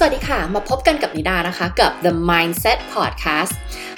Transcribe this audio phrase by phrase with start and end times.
[0.00, 3.54] สวัสดีค่ะ มาพบกันกับนิดานะคะ กับ The Mindset Podcast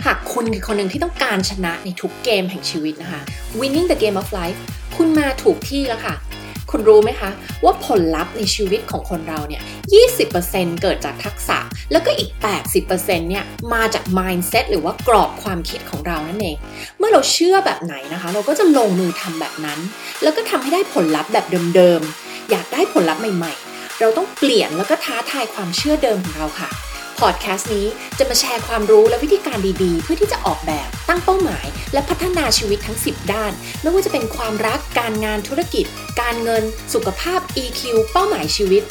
[0.07, 3.21] หากคุณคือคนหนึ่งที่ต้องการชนะในทุกเกมแห่งชีวิตนะคะ
[3.61, 4.59] Winning the Game of Life
[4.96, 6.14] คุณมาถูกที่แล้วค่ะ
[6.71, 7.30] คุณรู้ไหมคะ
[7.64, 9.62] ว่าผลลัพธ์ในชีวิตของคนเราเนี่ย
[10.21, 11.59] 20%เกิดจากทักษะ
[11.93, 12.30] แล้วก็อีก
[12.80, 13.45] 80%เนี่ย
[13.75, 16.57] มาจาก mindset หรือว่ากรอบความคิดของเรานั่นเอง
[16.98, 19.79] เมื่อเราเชื่อแบบไหนนะคะ เราก็จะลงมือทำแบบนั้น
[20.23, 21.46] แล้วก็ทำให้ได้ผลลัพธ์แบบ
[21.77, 23.70] เดิมๆ อยากได้ผลลัพธ์ใหม่ๆ
[24.00, 26.70] เราต้องเปลี่ยนแล้วก็ท้าทายความเชื่อเดิมของเราค่ะ
[27.20, 27.86] พอดแคสต์นี้
[28.18, 35.84] จะมาแชร์ความรู้และวิธีการดีๆ เพื่อที่จะออกแบบตั้งเป้าหมาย และพัฒนาชีวิตทั้ง 10 ด้าน ไม่ว่าจะเป็นความรักการงานธุรกิจ
[36.20, 36.62] การเงิน
[36.95, 37.80] สุขภาพ EQ
[38.12, 38.82] เป้าหมายชีวิต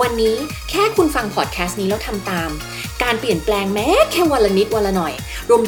[0.00, 0.36] วันนี้
[0.70, 2.50] แค่คุณฟังพอดแคสต์นี้แล้วทำตาม
[3.02, 5.14] การเปลี่ยนแปลงแม้แค่วันละนิดวันละหน่อย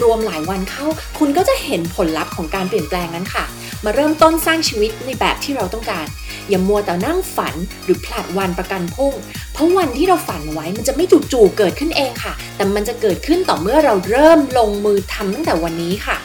[0.05, 0.87] รวมๆหลายวันเข้า
[1.19, 3.45] คุณก็จะเห็นผลลัพธ์ของการเปลี่ยนแปลงนั้นค่ะ
[3.85, 6.07] มาเริ่มต้นสร้างชีวิตในแบบที่เราต้องการ
[6.49, 7.55] อย่ามัวแต่นั่งฝัน
[7.85, 9.15] หรือผลัดวันประกันพุ่ง
[9.53, 16.19] เพราะวันที่เราฝันไว้มันจะไม่จู่ๆเกิดขึ้นเองค่ะ แต่มันจะเกิดขึ้นต่อเมื่อเราเริ่มลงมือทำตั้งแต่วันนี้ค่ะ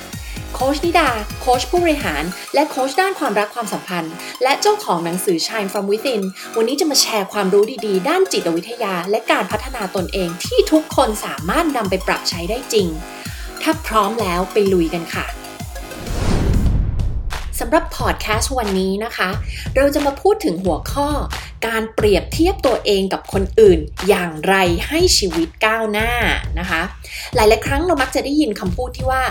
[0.56, 1.10] โคชนิดา
[1.42, 6.22] โคชผู้บริหาร และโคชด้านความรักความสัมพันธ์ และเจ้าของหนังสือ Shine from Within
[6.58, 12.88] วันนี้จะมาแชร์ความรู้ดีๆ ด้านจิตวิทยา และการพัฒนาตนเองที่ทุกคนสามารถนำไปปรับใช้ได้จริง
[13.64, 15.26] ถ้าพร้อมแล้วไปลุยกันค่ะ
[17.60, 19.30] สำหรับพอดแคสต์วันนี้นะคะ
[19.76, 21.10] เราจะมาพูดถึงหัวข้อ
[21.68, 24.56] การเปรียบเทียบตัวเองกับคนอื่น อย่างไร
[24.88, 26.12] ให้ชีวิตก้าวหน้า
[26.60, 26.82] นะคะ
[27.36, 29.24] หลายๆครั้งเรามักจะได้ยินคำพูดที่ว่า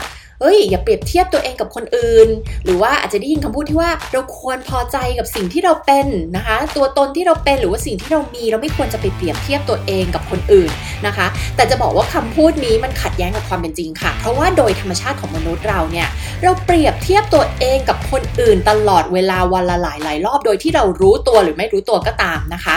[0.42, 2.28] เอ้ย อย่าเปรียบเทียบตัวเองกับคนอื่น
[2.64, 10.70] หรือว่าอาจจะได้ยินคำพูดที่ว่าเราควรพอใจกับสิ่งที่เราเป็นนะคะ ตัวตนที่เราเป็นหรือว่าสิ่งที่เรามีเราไม่ควรจะไปเปรียบเทียบตัวเองกับคนอื่น
[11.06, 11.26] นะคะ
[11.56, 16.08] แต่จะบอกว่าคำพูดนี้มันขัดแย้งกับความเป็นจริงค่ะ เพราะว่าโดยธรรมชาติของมนุษย์เราเนี่ย
[16.42, 22.76] เราเปรียบเทียบตัวเองกับคนอื่นตลอดเวลาวันละหลายหลายรอบโดยที่เรารู้ตัวหรือไม่รู้ตัวก็ตามนะคะ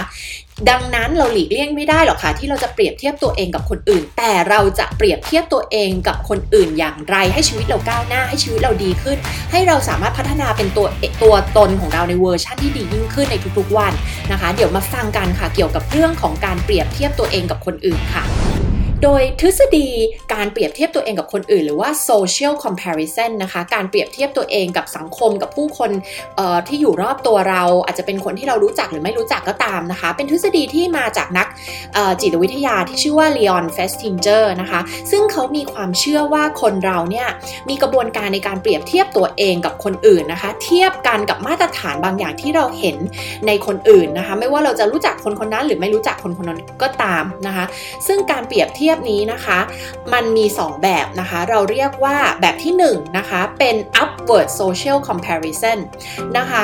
[0.69, 9.17] ดังนั้นเราหลีกเลี่ยงไม่ได้หรอกค่ะที่เราจะเปรียบเทียบตัวเองกับคนอื่น แต่เราจะเปรียบเทียบตัวเองกับคนอื่นอย่างไร ให้ชีวิตเราก้าวหน้าให้ชีวิตเราดีขึ้น
[9.51, 10.87] ให้เราสามารถพัฒนาเป็นตัว
[11.23, 13.93] ตัวตนของเราในเวอร์ชันที่ดียิ่งขึ้นในทุกๆวัน
[14.31, 18.25] นะคะ เดี๋ยวมาฟังกันค่ะเกี่ยวกับเรื่องของการเปรียบเทียบตัวเองกับคนอื่นค่ะ
[19.03, 19.89] โดยทฤษฎี
[20.33, 25.91] การเปรียบเทียบตัวเองกับคนอื่น หรือว่า social comparison นะคะ การเปรียบเทียบตัวเองกับสังคมกับผู้คน
[26.67, 31.47] ที่อยู่รอบตัวเรา อาจจะเป็นคนที่เรารู้จักหรือไม่รู้จักก็ตามนะคะ เป็นทฤษฎีที่มาจากนัก
[32.21, 37.27] จิตวิทยาที่ชื่อว่า Leon Festinger นะคะ ซึ่งเขามีความเชื่อว่าคนเราเนี่ย
[37.69, 42.97] มีกระบวนการในการเปรียบเทียบตัวเองกับคนอื่นนะคะ เทียบกันกับมาตรฐานบางอย่างที่เราเห็น
[43.47, 47.65] ในคนอื่นนะคะ ไม่ว่าเราจะรู้จักคนคนนั้นหรือไม่รู้จักคนคนนั้นก็ตามนะคะ
[48.07, 49.59] ซึ่งการเปรียบเทียบนี้นะคะ
[50.13, 55.77] มันมี 2 แบบนะคะ เราเรียกว่าแบบที่1นะคะเป็น upward social comparison
[56.37, 56.63] นะคะ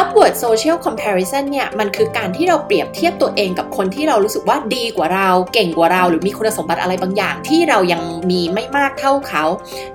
[0.00, 9.44] upward social comparison เนี่ยมันคือการที่เราเปรียบเทียบตัวเองกับคนที่เรารู้สึกว่าดีกว่าเรา เก่งกว่าเรา หรือมีคุณสมบัติอะไรบางอย่างที่เรายังมีไม่มากเท่าเขา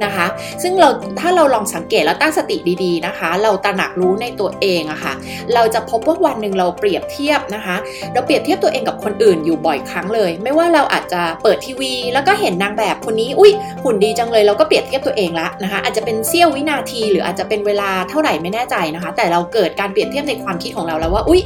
[0.03, 0.25] นะคะ
[0.61, 5.13] ซึ่งเราถ้าเราลองสังเกตแล้วตั้งสติดีๆนะคะ เราตระหนักรู้ในตัวเองอะคะ่ะ
[5.53, 7.75] เราจะพบว่าวันหนึ่งเราเปรียบเทียบนะคะ
[8.13, 13.51] เราเปรียบเทียบตัวเองกับคนอื่นอยู่บ่อยครั้งเลย ไม่ว่าเราอาจจะเปิดทีวี แล้วก็เห็นนางแบบคนนี้อุ้ย
[13.83, 21.41] หุ่นดีจังเลยเราก็เปรียบเทียบตัวเองละนะคะอาจจะเป็นเสี้ยววินาที หรืออาจจะเป็นเวลาเท่าไหร่ไม่แน่ใจนะคะ แต่เราเกิดการเปรียบเทียบในความคิดของเราแล้วว่าอุ้ย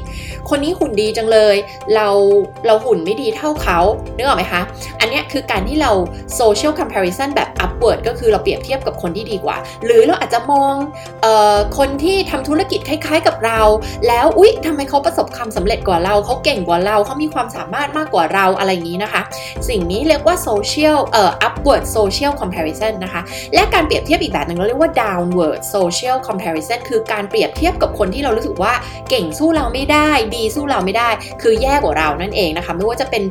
[0.49, 1.55] คนนี้หุ่นดีจังเลย
[1.95, 2.07] เรา
[2.67, 3.79] เราหุ่นไม่ดีเท่าเขา
[4.15, 4.61] นึกออกไหมคะ
[4.99, 5.91] อันนี้คือการที่เรา
[6.39, 10.73] social comparison แบบ upward ก็คือเราเปรียบเทียบกับคนที่ดีกว่า หรือเราอาจจะมอง
[11.21, 13.61] เออคนที่ทำธุรกิจคล้าย ๆกับเรา
[14.07, 19.21] แล้วอุ๊ยทำไมเขาประสบความสำเร็จกว่าเราเขาเก่งกว่าเราเขามีความสามารถมากกว่าเราอะไรอย่างนี้นะคะ
[19.69, 23.21] สิ่งนี้เรียกว่า social เอ่อ upward social comparison นะคะ
[23.53, 28.73] และการเปรียบเทียบอีกแบบหนึ่งเราเรียกว่า downward social comparison คือการเปรียบเทียบกับคนที่เรารู้สึกว่า
[29.09, 31.09] เก่งสู้เราไม่ได้ ดีสู้เราไม่ได้
[31.41, 33.23] คือแย่กว่าเรานั่นเองนะคะ ไม่ว่าจะเป็น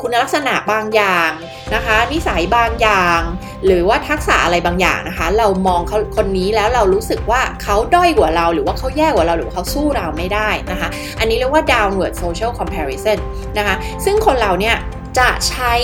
[0.00, 1.30] คุณลักษณะบางอย่าง
[1.74, 3.20] นะคะ นิสัยบางอย่าง
[3.66, 10.88] หรือว่าทักษะอะไรบางอย่างนะคะ เรามองเขาคนนี้แล้วเรารู้สึกว่าเขาด้อยกว่าเรา หรือว่าเขาแย่กว่าเราหรือเขาสู้เราไม่ได้นะคะ
[11.18, 13.18] อันนี้เรียกว่า downward social comparison
[13.58, 13.74] นะคะ
[14.04, 14.76] ซึ่งคนเราเนี่ย
[15.18, 15.74] จะใช้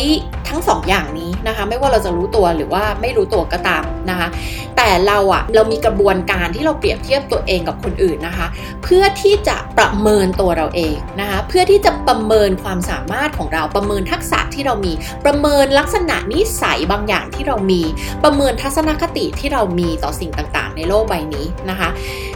[0.49, 4.29] ทั้ง2ออย่างนี้นะคะ ไม่ว่าเราจะรู้ตัวหรือว่าไม่รู้ตัวก็ตามนะคะ
[4.77, 8.47] แต่เราอะเรามีกระบวนการที่เราเปรียบเทียบตัวเองกับคนอื่นนะคะ
[8.85, 14.93] เพื่อที่จะประเมินตัวเราเองนะคะ เพื่อที่จะประเมินความสามารถของเราประเมินทักษะที่เรามี
[15.25, 17.83] ประเมินลักษณะนิสัยบางอย่างที่เรามี
[18.25, 21.89] ประเมินทัศนคติที่เรามีต่อสิ่งต่างๆ ในโลกใบนี้นะคะ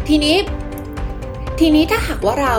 [0.09, 0.35] ทีนี้
[1.61, 2.57] ทีนี้ถ้าหากว่าเรา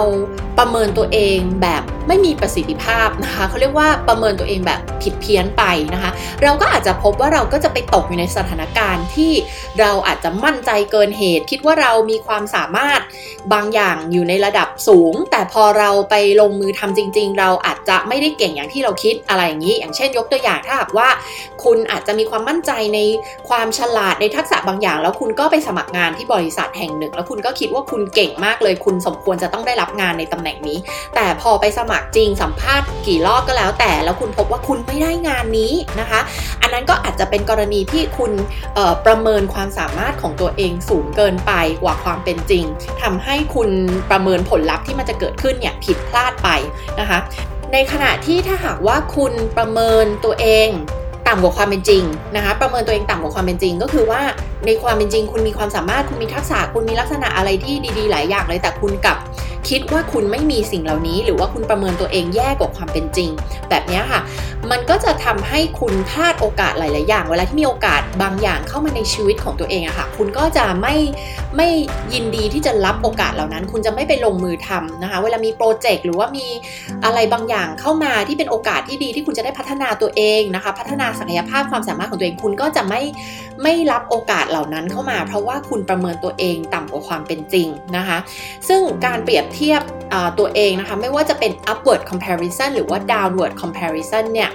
[0.59, 5.63] ประเมินตัวเองแบบไม่มีประสิทธิภาพนะคะเขาเรียกว่าประเมินตัวเองแบบผิดเพี้ยนไป
[5.93, 6.11] นะคะ
[6.43, 9.31] เราก็อาจจะพบว่าเราก็จะไปตกอยู่ในสถานการณ์ที่
[9.79, 13.01] เราอาจจะมั่นใจเกินเหตุ คิดว่าเรามีความสามารถ
[13.53, 21.07] บางอย่างอยู่ในระดับสูง แต่พอเราไปลงมือทำจริง ๆ เราอาจจะไม่ได้เก่งอย่างที่เราคิดอะไรอย่างนี้ อย่างเช่น ยกตัวอย่างถ้าหากว่า
[21.63, 22.99] คุณอาจจะมีความมั่นใจใน
[23.49, 30.77] ความฉลาดในทักษะบางอย่าง แล้วคุณก็ไปสมัครงานที่บริษัทแห่งหนึ่ง แล้วคุณก็คิดว่าคุณเก่งมากเลยคุณสมควรจะต้องได้รับงานในตำแหน่งนี้
[31.15, 36.19] แต่พอไปสมัครจริงสัมภาษณ์กี่รอบก็แล้ว แต่แล้วคุณพบว่าคุณไม่ได้งานนี้นะคะ
[36.61, 38.31] อันนั้นก็อาจจะเป็นกรณีที่คุณ
[39.05, 41.51] ประเมินความสามารถของตัวเองสูงเกินไป
[41.83, 42.65] กว่าความเป็นจริง
[43.01, 43.69] ทำให้คุณ
[44.09, 46.49] ประเมินผลลัพธ์ที่มันจะเกิดขึ้นเนี่ยผิดพลาดไป
[46.99, 47.19] นะคะ
[47.73, 50.69] ในขณะที่ถ้าหากว่าคุณประเมินตัวเอง
[51.27, 52.03] ต่ำกว่าความเป็นจริง
[52.35, 54.21] นะคะ ประเมินตัวเองต่ำกว่าความเป็นจริง ก็คือว่า
[54.65, 59.17] ในความเป็นจริง คุณมีความสามารถคุณมีทักษะคุณมีลักษณะอะไรที่ดีๆ หลายอย่างเลย แต่คุณกับ
[59.69, 63.29] คิดว่าคุณไม่มีสิ่งเหล่านี้ หรือว่าคุณประเมินตัวเองแย่กว่าความเป็นจริง
[63.69, 64.21] แบบนี้ค่ะ
[64.71, 70.95] มันก็จะทำให้คุณพลาดโอกาสหลาย ๆ อย่าง เวลาที่มีโอกาสบางอย่างเข้ามาในชีวิตของตัวเองอะค่ะ คุณก็จะไม่
[71.57, 71.67] ไม่
[72.13, 76.47] ยินดีที่จะรับโอกาสเหล่านั้น คุณจะไม่ไปลงมือทำนะคะ เวลามีโปรเจกต์หรือว่ามี
[77.05, 83.01] อะไรบางอย่างเข้ามาที่เป็นโอกาสที่ดีที่คุณจะได้พัฒนาตัวเองนะคะ พัฒนาศักยภาพความสามารถของตัวเองคุณก็จะไม่
[83.63, 87.67] ไม่รับโอกาสเหล่านั้นเข้ามา เพราะว่าคุณประเมินตัวเองต่ำกว่าความเป็นจริง
[87.97, 88.17] นะคะ
[88.67, 89.81] ซึ่งการเปรียบเทียบ
[90.39, 94.49] ตัวเองนะคะ ไม่ว่าจะเป็น upward comparison หรือว่า downward comparison เนี่ย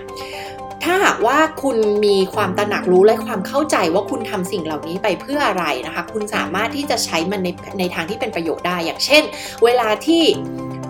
[0.85, 7.49] ถ้าหากว่าคุณมีความตระหนักรู้และความเข้าใจว่าคุณทำสิ่งเหล่านี้ไปเพื่ออะไรนะคะ คุณสามารถที่จะใช้มันใน
[7.79, 9.23] ในทางที่เป็นประโยชน์ได้ อย่างเช่น
[9.65, 10.23] เวลาที่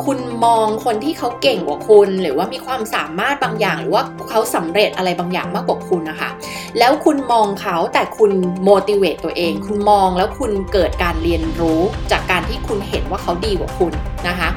[0.05, 6.31] คุณมองคนที่เขาเก่งกว่าคุณ หรือว่ามีความสามารถบางอย่าง หรือว่าเขาสำเร็จอะไรบางอย่างมากกว่าคุณนะคะ
[6.79, 8.33] แล้วคุณมองเขาแต่คุณ
[8.69, 11.81] motivate ตัวเอง คุณมองแล้วคุณเกิดการเรียนรู้
[12.13, 13.93] จากการที่คุณเห็นว่าเขาดีกว่าคุณ
[14.29, 14.49] นะคะ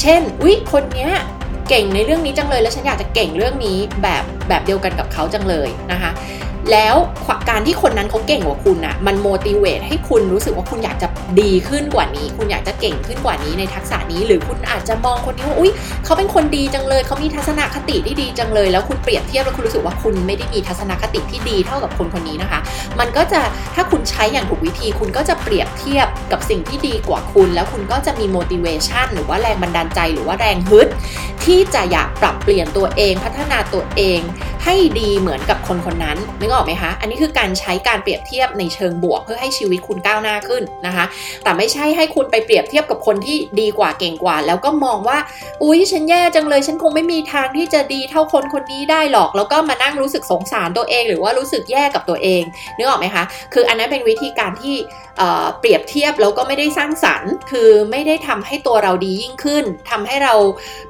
[0.00, 1.12] เช่นวิคนเนี้ย
[1.68, 6.10] เก่งในเรื่องนี้จังเลย แล้วฉันอยากจะเก่งเรื่องนี้แบบแบบเดียวกันกับเขาจังเลยนะคะ
[6.72, 6.94] แล้ว
[7.50, 11.08] การที่คนนั้นเขาเก่งกว่าคุณอะมันโมดิเวตให้คุณรู้สึกว่าคุณอยากจะ
[11.40, 15.72] ดีขึ้นกว่านี้ คุณอยากจะเก่งขึ้นกว่านี้ในทักษะนี้ หรือคุณอาจจะมองคนนี้ว่าอุ้ย
[16.04, 22.60] เขาเป็นคนดีจังเลยเขามีทัศนคติที่ดีจังเลย แล้วคุณเปรียบเทียบแล้วคุณรู้สึกว่าคุณไม่ได้มีทัศนคติที่ดีเท่ากับคนคนนี้นะคะ
[22.98, 23.40] มันก็จะ
[23.74, 30.88] ถ้าคุณใช้อย่างถูกวิธี คุณก็จะเปรียบเทียบกับสิ่งที่ดีกว่าคุณ แล้วคุณก็จะมี motivation หรือว่าแรงบันดาลใจหรือว่าแรงฮึด
[31.44, 34.20] ที่จะอยากปรับเปลี่ยนตัวเองพัฒนาตัวเอง
[34.64, 41.04] ให้ดีเหมือนกับคนคนนั้นนึกออกอ๋อไหมคะ อันนี้คือการใช้การเปรียบเทียบในเชิงบวก เพื่อให้ชีวิตคุณก้าวหน้าขึ้นนะคะ
[41.42, 45.18] แต่ไม่ใช่ให้คุณไปเปรียบเทียบกับคนที่ดีกว่าเก่งกว่า แล้วก็มองว่า
[45.62, 52.42] อุ้ยฉันแย่จังเลย ฉันคงไม่มีทางที่จะดีเท่าคนคนนี้ได้หรอก แล้วก็มานั่งรู้สึกสงสารตัวเอง หรือว่ารู้สึกแย่กับตัวเอง
[52.76, 54.76] นึกออกไหมคะ คืออันนั้นเป็นวิธีการที่
[55.58, 60.34] เปรียบเทียบแล้วก็ไม่ได้สร้างสรรค์ คือไม่ได้ทำให้ตัวเราดียิ่งขึ้นทำให้เรา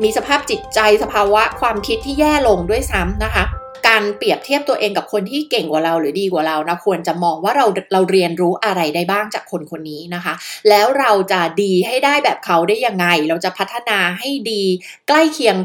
[0.02, 3.44] มีสภาพจิตใจสภาวะความคิดที่แย่ลงด้วยซ้ำนะคะ
[3.88, 10.34] การเปรียบเทียบตัวเองกับคนที่เก่งกว่าเราหรือดีกว่าเรานะควรจะมองว่าเราเราเรียนรู้อะไรได้บ้างจากคนคนนี้นะคะ
[10.68, 14.62] แล้วเราจะดีให้ได้แบบเขาได้ยังไง เราจะพัฒนาให้ดี
[15.08, 15.56] ใกล้เคียง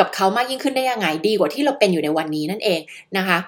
[0.00, 2.80] กับเขามากยิ่งขึ้นได้ยังไงดีกว่าที่เราเป็นอยู่ในวันนี้นั่นเอง
[3.16, 3.38] นะคะ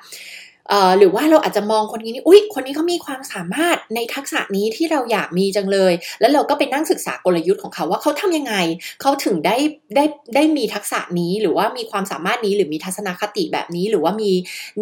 [0.98, 8.54] หรือว่าเราอาจจะมองคนนี้นี่อุ๊ย คนนี้เขามีความสามารถในทักษะนี้ที่เราอยากมีจังเลย แล้วเราก็ไปนั่งศึกษากลยุทธ์ของเขาว่าเขาทำยังไง
[9.00, 9.56] เขาถึงได้
[9.96, 10.04] ได้
[10.34, 14.30] ได้มีทักษะนี้หรือว่ามีความสามารถนี้หรือมีทัศนคติแบบนี้ หรือว่ามี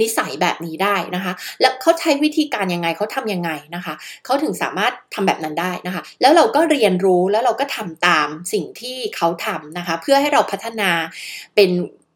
[0.00, 3.94] นิสัยแบบนี้ได้นะคะ แล้วเขาใช้วิธีการยังไงเขาทํำยังไงนะคะ
[4.24, 10.90] เขาถึงสามารถทำแบบนั้นได้นะคะ แล้วเราก็เรียนรู้แล้วเราก็ทำตามสิ่งที่เขาทำนะคะ เพื่อให้เราพัฒนา
[11.54, 11.70] เป็น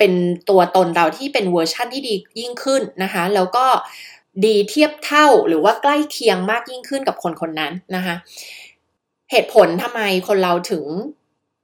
[0.07, 3.67] เป็นตัวตนเราที่เป็นเวอร์ชั่นที่ดียิ่งขึ้นนะคะ แล้วก็
[4.45, 8.15] ดีเทียบเท่าหรือว่าใกล้เคียงมากยิ่งขึ้นกับคนคนนั้นนะคะ
[9.31, 10.85] เหตุผลทำไมคนเราถึง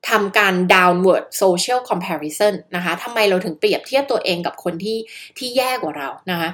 [0.09, 4.99] ทำการ downward social comparison นะคะทำไมเราถึงเปรียบเทียบตัวเองกับคนที่
[5.39, 6.49] ที่แย่กว่าเรานะคะ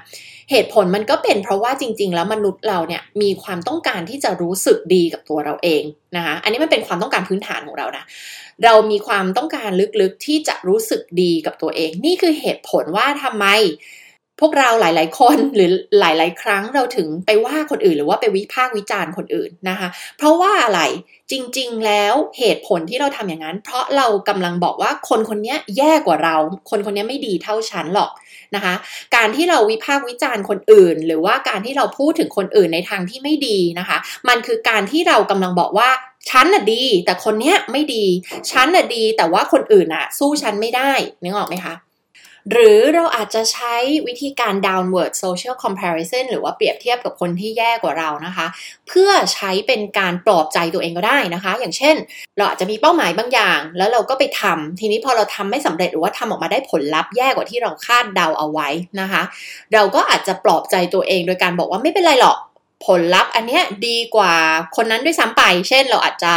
[0.51, 5.83] เหตุผลมันก็เป็นเพราะว่าจริง ๆ แล้วมนุษย์เราเนี่ยมีความต้องการที่จะรู้สึกดีกับตัวเราเอง
[6.17, 8.05] นะคะ อันนี้มันเป็นความต้องการพื้นฐานของเรานะ
[8.65, 13.47] เรามีความต้องการลึกๆที่จะรู้สึกดีกับตัวเอง นี่คือเหตุผลว่าทำไม
[14.41, 19.89] พวกเราหลาย ๆ คนหรือหลาย ๆ ครั้งเราถึงไปว่าคนอื่น หรือว่าไปวิพากษ์วิจารณ์คนอื่นนะคะ
[20.19, 20.81] เพราะว่าอะไร
[21.31, 26.37] จริง ๆ แล้วเหตุผลที่เราทำอย่างนั้น เพราะเรากำลังบอกว่าคนคนนี้แย่กว่าเรา
[26.71, 28.11] คนคนนี้ไม่ดีเท่าฉันหรอก
[28.55, 28.75] นะคะ
[29.17, 35.91] การที่เราวิพากษ์วิจารณ์คนอื่น หรือว่าการที่เราพูดถึงคนอื่นในทางที่ไม่ดีนะคะ มันคือการที่เรากำลังบอกว่า
[36.31, 38.05] ฉันน่ะดี แต่คนเนี้ยไม่ดี
[38.51, 41.75] ฉันน่ะดี แต่ว่าคนอื่นอะ สู้ฉันไม่ได้นึกออกไหมคะ
[42.53, 43.75] หรือเราอาจจะใช้
[44.07, 48.47] วิธีการ downward social comparison หรือว่าเปรียบเทียบกับคนที่แย่กว่าเรานะคะ
[48.89, 51.97] เพื่อใช้เป็นการปลอบใจตัวเองก็ได้นะคะ อย่างเช่น
[52.37, 58.69] เราอาจจะมีเป้าหมายบางอย่าง แล้วเราก็ไปทำทีนี้พอเราทำไม่สำเร็จหรือว่าทำออกมาได้ผลลัพธ์แย่กว่าที่เราคาดเดาเอาไว้
[59.01, 59.23] นะคะ
[59.73, 62.39] เราก็อาจจะปลอบใจตัวเองโดยการบอกว่าไม่เป็นไรหรอก
[62.87, 64.35] ผลลัพธ์อันเนี้ยดีกว่า
[64.77, 66.35] คนนั้นด้วยซ้ำไป เช่นเราอาจจะ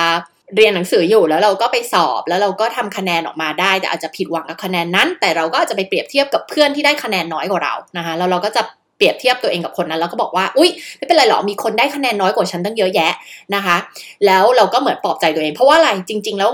[0.55, 8.61] เรียนหนังสืออยู่แล้วเราก็ไปสอบแล้วเราก็ทำคะแนนออกมาได้ แต่อาจจะผิดหวังกับคะแนนนั้น แต่เราก็อาจจะไปเปรียบเทียบกับเพื่อนที่ได้คะแนนน้อยกว่าเรานะคะแล้วเราก็จะ
[8.97, 13.13] เปรียบเทียบตัวเองกับคนนั้นแล้วก็บอกว่าอุ้ยไม่เป็นไรหรอกมีคนได้คะแนนน้อยกว่าฉันตั้งเยอะแยะ
[13.55, 13.77] นะคะ
[14.25, 16.53] แล้วเราก็เหมือนปลอบใจตัวเอง เพราะว่าอะไรจริง ๆ แล้ว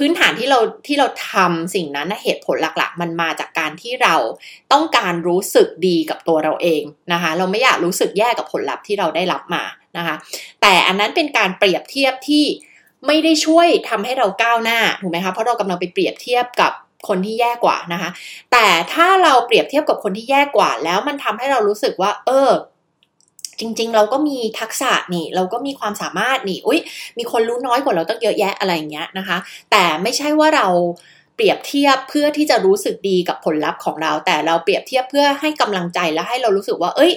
[0.00, 4.14] พื้นฐานที่เราที่เราทำสิ่งนั้นเหตุผลหลักๆ มันมาจากการที่เรา
[4.72, 6.82] ต้องการรู้สึกดีกับตัวเราเอง
[7.12, 9.64] นะคะ เราไม่อยากรู้สึกแย่กับผลลัพธ์ที่เราได้รับมา
[9.96, 10.14] นะคะ
[10.62, 12.44] แต่อันนั้นเป็นการเปรียบเทียบที่
[13.06, 16.72] ไม่ได้ช่วยทำให้เราก้าวหน้าถูกไหมคะเพราะเรากำลังไปเปรียบเทียบกับ
[17.08, 18.10] คนที่แย่กว่านะคะ
[18.52, 22.50] แต่ถ้าเราเปรียบเทียบกับคนที่แย่กว่า แล้วมันทำให้เรารู้สึกว่า เออ
[23.60, 26.80] จริง ๆ เราก็มีทักษะนี่ เราก็มีความสามารถนี่อุ้ย
[27.18, 29.38] มีคนรู้น้อยกว่าเราตั้งเยอะแยะอะไรอย่างเงี้ยนะคะ
[29.70, 30.68] แต่ไม่ใช่ว่าเรา
[31.34, 37.12] เปรียบเทียบเพื่อที่จะรู้สึกดีกับผลลัพธ์ของเรา แต่เราเปรียบเทียบเพื่อให้กำลังใจและให้เรารู้สึกว่า เอ้ย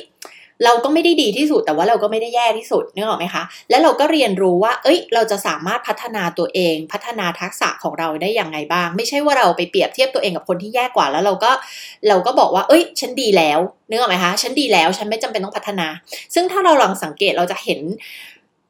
[0.64, 11.52] เราก็ไม่ได้ดีที่สุดแต่ว่าเราก็ไม่ได้แย่ที่สุดนึกออกไหมคะแล้วเราก็เรียนรู้ว่า เอ้ย เราจะสามารถพัฒนาตัวเอง พัฒนาทักษะของเราได้อย่างไงบ้าง ไม่ใช่ว่าเราไปเปรียบเทียบตัวเองกับคนที่แย่กว่าแล้วเราก็
[12.08, 15.88] เราก็บอกว่า เอ้ย ฉันดีแล้วนึกออกไหมคะฉันดีแล้วฉันไม่จำเป็นต้องพัฒนา
[16.34, 17.80] ซึ่งถ้าเราลองสังเกตเราจะเห็น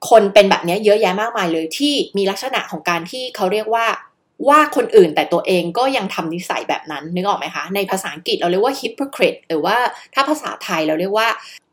[0.10, 3.86] คนเป็นแบบนี้เยอะแยะมากมายเลยที่มีลักษณะของการที่เขาเรียกว่า
[4.48, 9.75] ว่าคนอื่นแต่ตัวเองก็ยังทำนิสัยแบบนั้นนึกออกไหมคะ ในภาษาอังกฤษเราเรียกว่า hypocrite หรือว่า
[10.13, 11.27] ถ้าภาษาไทยเราเรียกว่า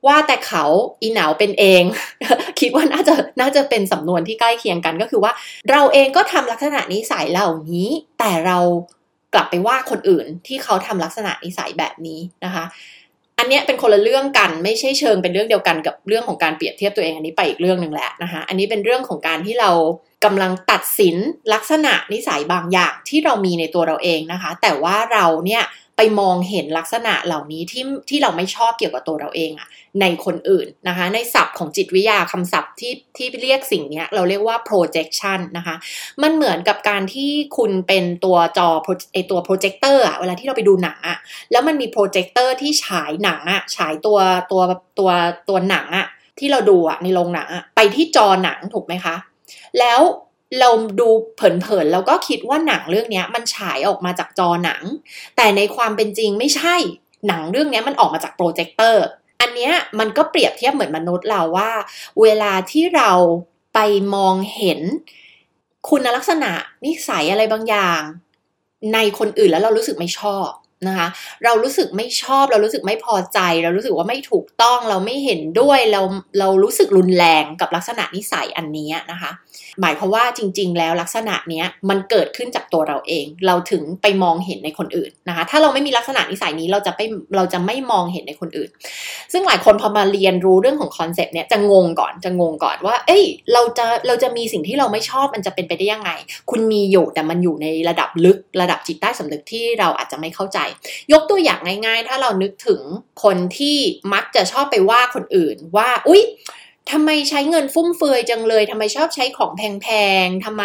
[0.06, 0.64] ว่าแต่เขา
[1.02, 1.82] อีหนาวเป็นเอง
[2.60, 5.32] คิดว่าน่าจะน่าจะเป็นสำนวนที่ใกล้เคียงกันก็คือว่า
[5.70, 8.58] เราเองก็ทำลักษณะนิสัยเหล่านี้ แต่เรา
[9.34, 12.64] กลับไปว่าคนอื่นที่เขาทำลักษณะนิสัยแบบนี้นะคะ
[13.38, 19.70] อันนี้เป็นคนละเรื่องกันไม่ใช่เชิงเป็นเรื่องเดียวกันกับเรื่องของการเปรียบเทียบตัวเองอันนี้ไปอีกเรื่องหนึ่งแหละนะคะอันนี้เป็นเรื่องของการที่เรา
[20.24, 21.16] กำลังตัดสิน
[21.54, 25.64] ลักษณะนิสัยบางอย่างที่เรามีในตัวเราเองนะคะ แต่ว่าเราเนี่ย
[25.96, 29.68] ไปมองเห็นลักษณะเหล่านี้ที่ที่เราไม่ชอบเกี่ยวกับตัวเราเองอะ
[30.00, 35.76] ในคนอื่นนะคะ ในศัพท์ของจิตวิทยาคำศัพท์ที่ที่เรียกสิ่งนี้เราเรียกว่า projection นะคะ
[36.22, 38.68] มันเหมือนกับการที่คุณเป็นตัวจอ
[39.12, 41.18] ไอตัว projector อะเวลาที่เราไปดูหนังอะ
[41.50, 44.18] แล้วมันมี projector ที่ฉายหนังอะฉายตัว
[44.50, 44.62] ตัว
[44.98, 45.10] ตัว
[45.48, 46.06] ตัวหนังอะ
[46.38, 49.16] ที่เราดูอะในโรงหนังอะไปที่จอหนังถูกไหมคะ
[49.78, 50.00] แล้ว
[50.60, 54.82] เราดูเผินๆแล้วก็คิดว่าหนังเรื่องนี้มันฉายออกมาจากจอหนัง
[55.36, 56.76] แต่ในความเป็นจริงไม่ใช่
[57.26, 59.04] หนังเรื่องนี้มันออกมาจากโปรเจคเตอร์
[59.40, 61.70] อันนี้มันก็เปรียบเทียบเหมือนมนุษย์เราว่า
[62.22, 63.12] เวลาที่เรา
[63.74, 63.78] ไป
[64.14, 64.80] มองเห็น
[65.88, 66.50] คุณลักษณะ
[66.84, 68.00] นิสัยอะไรบางอย่าง
[68.94, 70.48] ในคนอื่นแล้วเรารู้สึกไม่ชอบ
[70.88, 71.08] นะคะ
[71.44, 76.02] เรารู้สึกไม่ชอบ เรารู้สึกไม่พอใจ เรารู้สึกว่าไม่ถูกต้อง เราไม่เห็นด้วย เรา
[76.38, 79.30] เรารู้สึกรุนแรงกับลักษณะนิสัยอันนี้นะคะ
[79.80, 87.00] หมายความว่าจริง ๆ แล้วลักษณะเนี้ยมันเกิดขึ้นจากตัวเราเอง เราถึงไปมองเห็นในคนอื่นนะคะ ถ้าเราไม่มีลักษณะนิสัยนี้เราจะไป
[87.36, 88.70] เราจะไม่มองเห็นในคนอื่น
[89.32, 96.10] ซึ่งหลายคนพอมาเรียนรู้เรื่องของคอนเซปต์เนี้ยจะงงก่อนจะงงก่อนว่า เอ้ย เราจะเราจะมีสิ่งที่เราไม่ชอบมันจะเป็นไปได้ยังไง
[96.50, 100.58] คุณมีอยู่แต่มันอยู่ในระดับลึกระดับจิตใต้สำนึกที่เราอาจจะไม่เข้าใจ
[101.12, 102.80] ยกตัวอย่างง่าย ๆ ถ้าเรานึกถึง
[103.24, 103.78] คนที่
[104.14, 106.22] มักจะชอบไปว่าคนอื่นว่า อุ๊ย
[106.92, 109.88] ทำไมใช้เงินฟุ่มเฟือยจังเลยทำไมชอบใช้ของแพ
[110.24, 110.64] งๆทำไม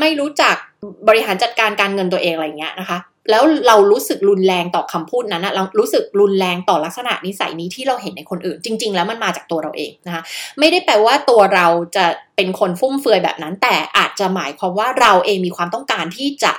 [0.00, 0.56] ไม่รู้จัก
[1.08, 2.98] บริหารจัดการการเงินตัวเองอะไรเงี้ยนะคะ
[3.30, 10.22] แล้วเรารู้สึกรุนแรงต่อคำพูดนั้นนะเรารู้สึกรุนแรงต่อลักษณะนิสัยนี้ที่เราเห็นในคนอื่น จริง ๆ แล้วมันมาจากตัวเราเองนะคะ
[10.58, 12.04] ไม่ได้แปลว่าตัวเราจะ
[12.36, 16.52] เป็นคนฟุ่มเฟือยแบบนั้น แต่อาจจะหมายความว่าเราเองมีความต้องการที่จะ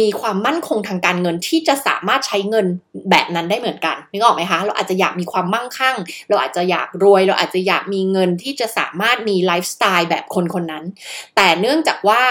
[0.00, 2.66] มีความมั่นคงทางการเงินที่จะสามารถใช้เงิน
[3.10, 5.96] แบบนั้นได้เหมือนกันนึกออกไหมคะเราอาจจะอยากมีความมั่งคั่ง
[6.28, 10.84] เราอาจจะอยากรวย เราอาจจะอยากมีเงินที่จะสามารถมีไลฟ์สไตล์แบบคนคนนั้น
[11.36, 12.22] แต่เนื่องจากว่า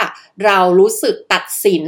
[0.46, 1.84] เรารู้สึกตัดสิน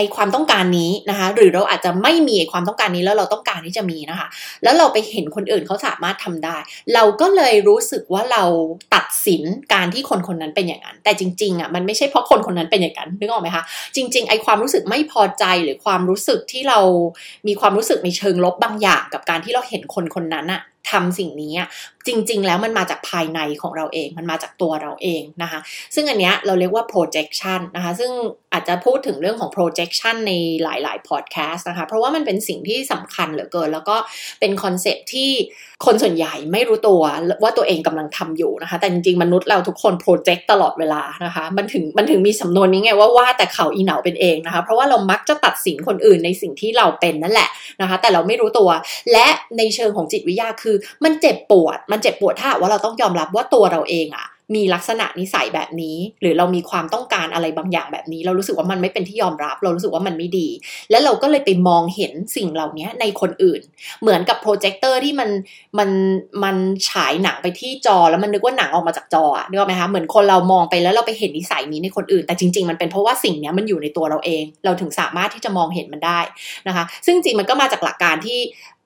[0.00, 4.28] ไอความต้องการนี้นะคะ หรือเราอาจจะไม่มีความต้องการนี้แล้วเราต้องการที่จะมีนะคะ
[4.62, 6.56] แล้วเราไปเห็นคนอื่นเขาสามารถทำได้
[6.94, 8.44] เราก็เลยรู้สึกว่าเรา
[8.94, 9.42] ตัดสิน
[9.74, 13.64] การที่คนคนนั้นเป็นอย่างนั้น แต่จริงๆอะมันไม่ใช่เพราะคนคนนั้นเป็นอย่างนั้นนึกออกไหมคะ
[13.96, 16.78] จริง ๆ ไอความรู้สึกไม่พอใจหรือความรู้สึกที่เรา
[17.46, 21.54] มีความรู้สึกในเชิงลบบางอย่าง กับการที่เราเห็นคนคนนั้นอะ ทำสิ่งนี้
[22.06, 25.60] จริง ๆ แล้วมันมาจากภายในของเราเอง มันมาจากตัวเราเองนะคะ
[25.94, 28.10] ซึ่งอันเนี้ยเราเรียกว่า projection นะคะ ซึ่ง
[28.52, 30.32] อาจจะพูดถึงเรื่องของ projection ใน
[30.62, 33.96] หลาย ๆ podcast นะคะ เพราะว่ามันเป็นสิ่งที่สำคัญเหลือเกิน แล้วก็
[34.40, 35.30] เป็นคอนเซปที่
[35.86, 37.02] คนส่วนใหญ่ไม่รู้ตัว
[37.42, 47.48] ว่าตัวเองกำลังทำอยู่นะคะ แต่จริง ๆ มนุษย์เราทุกคน project ตลอดเวลานะคะ มันถึงมันถึงมีสำนวนนี้ไงว่าว่าแต่เขาอีเหนาเป็นเองนะคะ เพราะว่าเรามักจะตัดสินคนอื่นในสิ่งที่เราเป็นนั่นแหละ
[47.80, 48.70] นะคะ แต่เราไม่รู้ตัว
[49.12, 49.26] และ
[49.58, 60.48] ในเชิงของจิตวิทยาคือมันเจ็บปวด มันเจ็บปวดถ้าว่าเราต้องยอมรับว่าตัวเราเองอะมีลักษณะนิสัยแบบนี้ หรือเรามีความต้องการอะไรบางอย่างแบบนี้ เรารู้สึกว่ามันไม่เป็นที่ยอมรับ เรารู้สึกว่ามันไม่ดี
[60.90, 63.60] แล้วเราก็เลยไปมองเห็นสิ่งเหล่านี้ในคนอื่น
[64.02, 65.30] เหมือนกับโปรเจคเตอร์ที่มัน
[65.78, 65.90] มัน
[66.44, 66.56] มัน
[66.88, 76.20] ฉายหนังไปที่จอแล้วมันนึกว่าหนังออกมาจากจอนึกออกไหมคะเหมือนคนเรามองไปแล้วเราไปเห็นนิสัยนี้ในคนอื่น แต่จริง ๆ มันเป็นเพราะว่าสิ่งนี้มันอยู่ในตัวเราเอง เราถึงสามารถที่จะมองเห็นมันได้
[76.68, 78.38] นะคะ ซึ่งจริงมันก็มาจากหลักการที่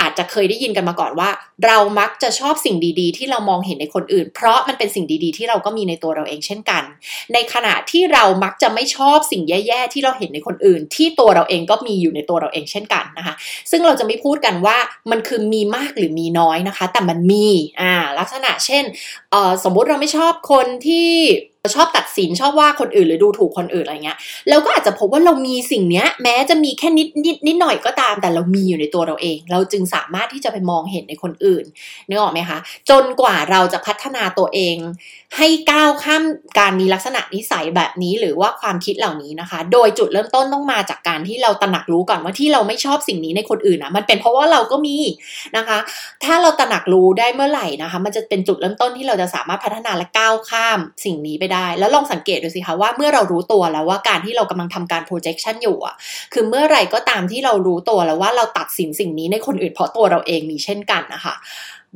[0.05, 1.31] อาจจะเคยได้ยินกันมาก่อนว่า
[1.67, 6.83] เรามักจะชอบสิ่งดีๆ ที่เรามองเห็นในคนอื่น เพราะมันเป็นสิ่งดีๆ ที่เราก็มีในตัวเราเองเช่นกัน
[7.33, 13.35] ในขณะที่เรามักจะไม่ชอบสิ่งแย่ๆที่เราเห็นในคนอื่น ที่ตัวเราเองก็มีอยู่ในตัวเราเองเช่นกันนะคะ
[13.71, 14.77] ซึ่งเราจะไม่พูดกันว่า
[15.11, 17.49] มันคือมีมากหรือมีน้อยนะคะ แต่มันมี
[17.81, 18.85] อ่าลักษณะเช่น
[19.65, 21.11] สมมุติเราไม่ชอบคนที่
[21.75, 24.19] ชอบตัดสินชอบว่าคนอื่นหรือดูถูกคนอื่นอะไรเงี้ย
[24.51, 31.65] เราก็อาจจะพบว่าเรามีสิ่งเนี้ย แม้จะมีแค่นิดนิดนิดหน่อยก็ตาม แต่เรามีอยู่ในตัวเราเอง เราจึงสามารถที่จะไปมองเห็นในคนอื่น
[32.09, 32.59] นึกออกไหมคะ
[32.91, 34.77] จนกว่าเราจะพัฒนาตัวเอง
[35.37, 36.23] ให้ก้าวข้าม
[36.59, 44.97] การมีลักษณะนิสัยแบบนี้หรือว่าความคิดเหล่านี้นะคะ โดยจุดเริ่มต้นต้องมาจากการที่เราตระหนักรู้ก่อนว่าที่เราไม่ชอบสิ่งนี้ในคนอื่นนะมันเป็นเพราะว่าเราก็มี
[45.57, 45.79] นะคะ
[46.25, 55.95] ถ้าเราตระหนักรู้ได้เมื่อไหร่นะคะ มันจะเป็นจุดเริ่มต้นที่เราจะสามารถพัฒนาและก้าวข้ามสิ่งนี้ไปได้แล้วลองสังเกตดูสิคะว่าเมื่อเรารู้ตัวแล้วว่าการที่เรากำลังทำการ projection อยู่อะ
[56.33, 61.35] คือเมื่อไหร่ก็ตามที่เรารู้ตัวแล้วว่าเราตัดสินสิ่งนี้ในคนอื่นเพราะตัวเราเองมีเช่นกันนะคะ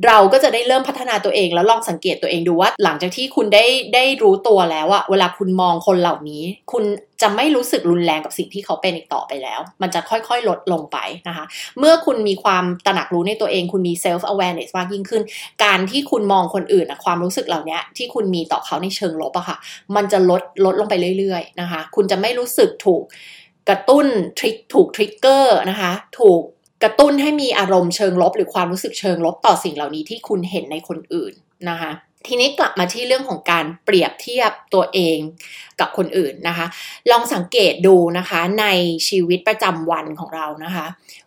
[0.07, 6.83] เราก็จะได้เริ่มพัฒนาตัวเองแล้วลองสังเกตตัวเองดูว่า หลังจากที่คุณได้ได้รู้ตัวแล้วอะเวลาคุณมองคนเหล่านี้ คุณ
[7.21, 11.45] จะไม่รู้สึกรุนแรงกับสิ่งที่เขาเป็นอีกต่อไปแล้ว มันจะค่อยๆลดลงไปนะคะ
[11.79, 15.23] เมื่อคุณมีความตระหนักรู้ในตัวเอง คุณมี self awareness มากยิ่งขึ้น
[15.63, 19.57] การที่คุณมองคนอื่นอะความรู้สึกเหล่านี้ที่คุณมีต่อเขาในเชิงลบอะค่ะ
[19.95, 23.03] มันจะลดลดลงไปเรื่อยๆนะคะ คุณจะไม่รู้สึกถูก
[23.69, 24.07] กระตุ้น
[24.39, 26.41] ทริกถูกทริกเกอร์นะคะ ถูก
[26.83, 31.33] กระตุ้นให้มีอารมณ์เชิงลบ หรือความรู้สึกเชิงลบต่อสิ่งเหล่านี้ที่คุณเห็นในคนอื่น
[31.69, 31.91] นะคะ
[32.27, 35.17] ทีนี้กลับมาที่เรื่องของการเปรียบเทียบตัวเอง
[35.79, 36.67] กับคนอื่นนะคะ
[37.11, 38.65] ลองสังเกตดูนะคะใน
[39.07, 40.85] ชีวิตประจำวันของเรานะคะ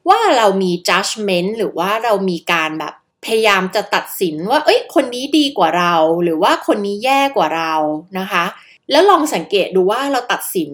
[0.09, 2.94] ว่าเรามี judgment หรือว่าเรามีการแบบ
[3.25, 7.75] พยายามจะตัดสินว่า เอ้ย คนนี้ดีกว่าเรา หรือว่าคนนี้แย่กว่าเรา
[8.18, 8.44] นะคะ
[8.90, 10.71] แล้วลองสังเกตดูว่าเราตัดสิน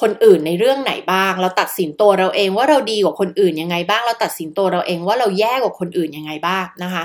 [0.00, 7.04] คนอื่นในเรื่องไหนบ้าง เราตัดสินตัวเราเองว่าเราดีกว่าคนอื่นยังไงบ้าง เราตัดสินตัวเราเองว่าเราแย่กว่าคนอื่นยังไงบ้างนะคะ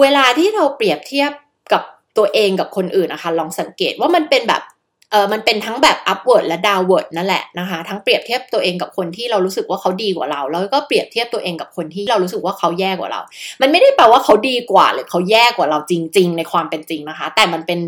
[0.00, 1.30] เวลาที่เราเปรียบเทียบ
[1.72, 1.82] กับ
[2.16, 4.62] ตัวเองกับคนอื่นนะคะ ลองสังเกตว่ามันเป็นแบบ
[5.10, 13.20] เออมันเป็นทั้งแบบ upward และ downward นั่นแหละนะคะ ทั้งเปรียบเทียบตัวเองกับคนที่เรารู้สึกว่าเขาดีกว่าเรา แล้วก็เปรียบเทียบตัวเองกับคนที่เรารู้สึกว่าเขาแย่กว่าเรา
[13.60, 17.80] มันไม่ได้แปลว่าเขาดีกว่า หรือเขาแย่กว่าเราจริง ๆ ในความเป็นจริงนะคะ แต่มันเป็น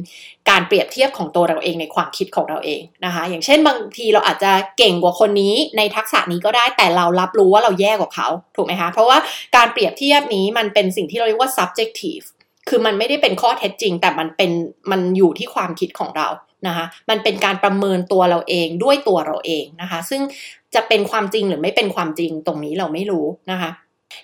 [0.51, 9.19] การเปรียบเทียบของตัวเราเองในความคิดของเราเองนะคะ อย่างเช่นบางทีเราอาจจะเก่งกว่าคนนี้ในทักษะนี้ก็ได้ แต่เรารับรู้ว่าเราแย่กว่าเขา ถูกไหมคะ เพราะว่า
[9.57, 12.27] การเปรียบเทียบนี้มันเป็นสิ่งที่เราเรียกว่า subjective
[12.69, 14.51] คือมันไม่ได้เป็นข้อเท็จจริง แต่มันเป็น
[14.91, 16.29] มันอยู่ที่ความคิดของเรา
[16.69, 20.23] นะคะ มันเป็นการประเมินตัวเราเองด้วยตัวเราเองนะคะ ซึ่ง
[20.75, 23.71] จะเป็นความจริงหรือไม่เป็นความจริงตรงนี้เราไม่รู้นะคะ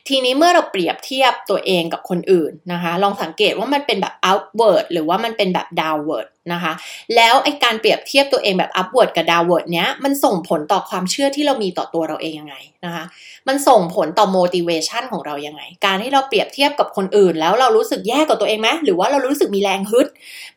[0.09, 6.73] ทีนี้เมื่อเราเปรียบเทียบตัวเองกับคนอื่นนะคะ ลองสังเกตว่ามันเป็นแบบ outward หรือว่ามันเป็นแบบ downward นะคะ
[7.17, 13.05] แล้วไอการเปรียบเทียบตัวเองแบบ upward กับ downward เนี้ยมันส่งผลต่อความเชื่อที่เรามีต่อตัวเราเองยังไงนะคะ
[13.49, 20.07] มันส่งผลต่อ motivation ของเรายังไง การที่เราเปรียบเทียบกับคนอื่น แล้วเรารู้สึกแย่กับตัวเองไหมหรือว่าเรารู้สึกมีแรงฮึด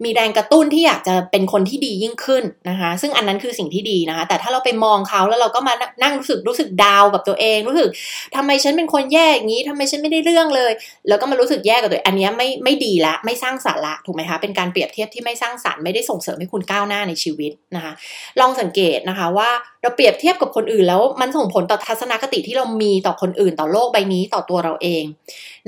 [0.04, 7.90] มีแรงกระตุ้นที่อยากจะเป็นคนที่ดียิ่งขึ้นนะคะ ซึ่งอันนั้นคือสิ่งที่ดีนะคะ แต่ถ้าเราไปมองเขาแล้วเราก็มานั่งรู้สึกรู้สึกดาวกับตัวเองรู้สึก
[8.36, 10.72] ทำไมฉันเป็นคนแย่อย่างนี้ทำไมฉันไม่ได้เรื่องเลย
[11.08, 17.94] แล้วก็มารู้สึกแย่กับตัวอันนี้ไม่ไม่ดีละไม่สร้างสาระถูกไหมคะเป็นการเปรียบเทียบที่ไม่สร้างสารรไม่ได้ส่งเสริมให้คุณก้าวหน้าในชีวิตนะคะ
[18.40, 19.50] ลองสังเกตนะคะว่า
[19.82, 25.04] เราเปรียบเทียบกับคนอื่นแล้วมันส่งผลต่อทัศนคติที่เรามีต่อคนอื่นต่อโลกใบนี้ต่อตัวเราเอง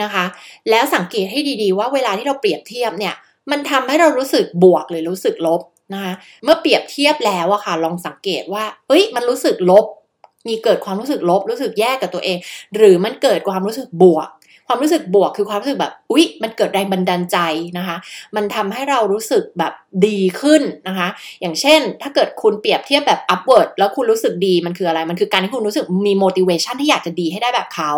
[0.02, 0.26] นะคะ
[0.70, 3.16] แล้วสังเกตให้ดีๆ ว่าเวลาที่เราเปรียบเทียบเนี่ย
[3.52, 5.62] มันทำให้เรารู้สึกบวกหรือรู้สึกลบ
[5.94, 9.86] นะคะเมื่อเปรียบเทียบแล้วอะค่ะ ลองสังเกตว่าเอ้ยมันรู้สึกลบ
[10.48, 12.38] มีเกิดความรู้สึกลบ รู้สึกแย่กับตัวเอง
[12.76, 14.28] หรือมันเกิดความรู้สึกบวก
[14.68, 17.38] ความรู้สึกบวกคือความรู้สึกแบบอุ๊ยมันเกิดแรงบันดาลใจ
[17.78, 17.98] นะคะ
[18.36, 19.74] มันทำให้เรารู้สึกแบบ
[20.08, 21.08] ดีขึ้นนะคะ
[21.42, 27.92] อย่างเช่น ถ้าเกิดคุณเปรียบเทียบแบบ upward แล้วคุณรู้สึกดีมันคืออะไร มันคือการที่คุณรู้สึกมี motivation ที่อยากจะดีให้ได้แบบเขา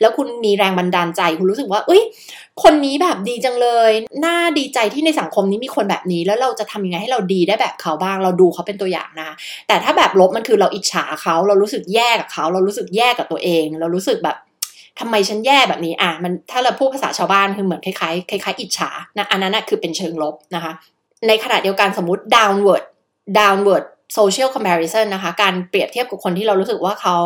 [0.00, 2.02] แล้วคุณมีแรงบันดาลใจ คุณรู้สึกว่าเอ้ย
[2.62, 3.92] คนนี้แบบดีจังเลย
[4.24, 9.30] น่าดีใจที่ในสังคมนี้มีคนแบบนี้ แล้วเราจะทำยังไงให้เราดีได้แบบเขาบ้าง เราดูเขาเป็นตัวอย่างนะ
[9.68, 14.36] แต่ถ้าแบบลบมันคือเราอิจฉาเขา เรารู้สึกแย่กับเขา เรารู้สึกแย่กับตัวเอง เรารู้สึกแบบ
[15.00, 20.72] ทำไมฉันแย่แบบนี้อะมันถ้าเราพูดภาษาชาวบ้านคือเหมือนคล้ายๆคล้ายๆอิจฉานะอันนั้นนะคือเป็นเชิงลบนะคะ
[21.28, 22.84] ในขณะเดียวกันสมมติ downward
[23.38, 23.84] downward
[24.18, 27.18] social comparison นะคะ การเปรียบเทียบกับคนที่เรารู้สึกว่าเขา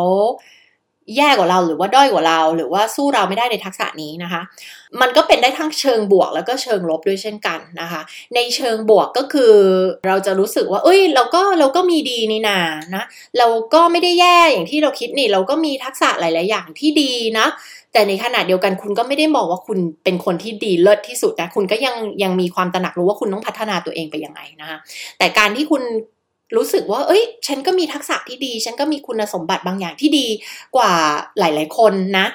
[1.17, 4.41] แย่กว่าเราหรือว่าด้อยกว่าเรา หรือว่าสู้เราไม่ได้ในทักษะนี้นะคะ
[5.01, 8.01] มันก็เป็นได้ทั้งเชิงบวกแล้วก็เชิงลบด้วยเช่นกันนะคะ
[8.35, 9.53] ในเชิงบวกก็คือ
[10.07, 12.59] เราจะรู้สึกว่า เอ้ย เราก็เราก็มีดีนี่นา
[12.95, 13.03] นะ
[13.37, 17.47] เราก็ไม่ได้แย่อย่างที่เราคิดนี่ เราก็มีทักษะหลาย ๆ อย่างที่ดีนะ
[17.93, 24.77] แต่ในขณะเดียวกันคุณก็ไม่ได้มองว่าคุณเป็นคนที่ดีเลิศที่สุดนะคุณก็ยังยังมีความตระหนักรู้ว่าคุณต้องพัฒนาตัวเองไปยังไงนะคะ
[25.17, 25.83] แต่การที่คุณ
[26.55, 30.27] รู้สึกว่า เอ้ย ฉันก็มีทักษะที่ดี ฉันก็มีคุณสมบัติบางอย่างที่ดี
[30.75, 30.91] กว่า
[31.39, 32.27] หลาย ๆ คนนะ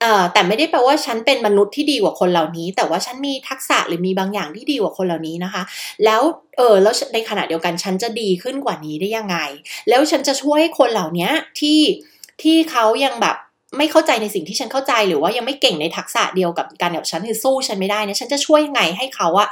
[0.00, 5.62] เอ่อแต่ไม่ได้แปลว่าฉันเป็นมนุษย์ที่ดีกว่าคนเหล่านี้ แต่ว่าฉันมีทักษะหรือมีบางอย่างที่ดีกว่าคนเหล่านี้นะคะ
[6.04, 6.22] แล้ว
[6.56, 9.36] เออแล้วในขณะเดียวกันฉันจะดีขึ้นกว่านี้ได้ยังไง
[9.88, 11.28] แล้วฉันจะช่วยคนเหล่านี้
[11.60, 11.80] ที่
[12.42, 13.36] ที่เขายังแบบ
[13.78, 19.48] ไม่เข้าใจในสิ่งที่ฉันเข้าใจหรือว่ายังไม่เก่งในทักษะเดียวกับการแบบฉันคือสู้ฉันไม่ได้นี่ยฉันจะช่วยยังไงให้เขาอะ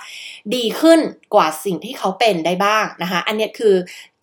[0.55, 1.01] ดีขึ้น
[1.35, 3.75] กว่าสิ่งที่เขาเป็นได้บ้างนะคะอันนี้คือ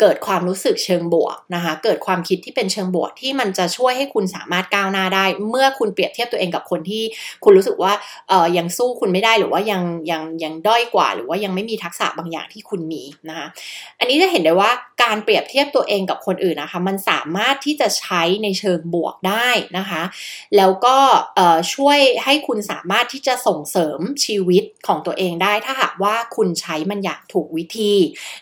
[0.02, 7.04] เกิดความรู้สึกเชิงบวกนะคะเกิดความคิดที่เป็นเชิงบวกที่มันจะช่วยให้คุณสามารถก้าวหน้าได้ เมื่อคุณเปรียบเทียบตัวเองกับคนที่
[7.44, 7.94] คุณรู้สึกว่า
[8.30, 13.48] เออยังสู้คุณไม่ได้หรือว่ายังยังยังด้อยกว่า หรือว่ายังไม่มีทักษะบางอย่างที่คุณมีนะคะ
[14.00, 14.72] อันนี้จะเห็นได้ว่า
[15.04, 20.02] การเปรียบเทียบตัวเองกับคนอื่นนะคะมันสามารถที่จะใช้ในเชิงบวกได้นะคะ
[20.58, 20.98] แล้วก็
[21.74, 27.94] ช่วยให้คุณสามารถที่จะส่งเสริมชีวิตของตัวเองได้ถ้าหากว่า่าคุณใช้มันอย่างถูกวิธี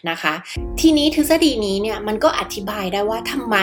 [0.10, 0.34] นะคะ
[0.82, 3.58] ทีนี้ทฤษฎีนี้เนี่ยมันก็อธิบายได้ว่าทำไม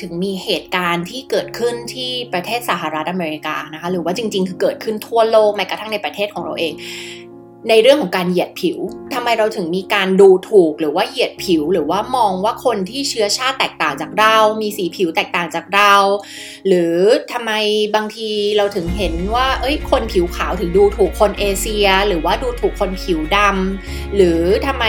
[0.00, 6.72] ถึงมีเหตุการณ์ที่เกิดขึ้นที่ประเทศสหรัฐอเมริกานะคะ หรือว่าจริงๆ คือเกิดขึ้นทั่วโลกแม้กระทั่งในประเทศของเราเอง
[7.68, 8.78] ในเรื่องของการเหยียดผิว
[9.14, 15.94] ทำไมเราถึงมีการดูถูกหรือว่าเหยียดผิว หรือว่ามองว่าคนที่เชื้อชาติแตกต่างจากเรา มีสีผิวแตกต่างจากเรา
[16.66, 16.94] หรือ
[17.32, 17.52] ทำไม
[17.94, 24.84] บางทีเราถึงเห็นว่า เอ้ย คนผิวขาวถึงดูถูกคนเอเชีย หรือว่าดูถูกคนผิวดำหรือทำไม